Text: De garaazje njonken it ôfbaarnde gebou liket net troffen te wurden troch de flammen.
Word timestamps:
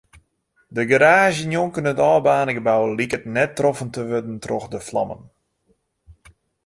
De 0.77 0.83
garaazje 0.91 1.43
njonken 1.51 1.89
it 1.91 2.03
ôfbaarnde 2.09 2.53
gebou 2.57 2.83
liket 2.97 3.23
net 3.37 3.51
troffen 3.59 3.89
te 3.93 4.01
wurden 4.09 4.41
troch 4.43 4.67
de 4.73 4.79
flammen. 4.87 5.21